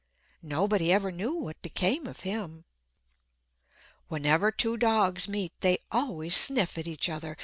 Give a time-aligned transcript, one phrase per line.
[0.41, 2.65] Nobody ever knew what became of him.
[4.07, 7.37] Whenever two dogs meet they always sniff at each other.